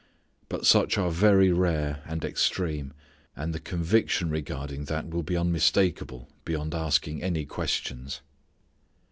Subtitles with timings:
[0.49, 2.91] But such are very rare and extreme,
[3.35, 8.21] and the conviction regarding that will be unmistakable beyond asking any questions.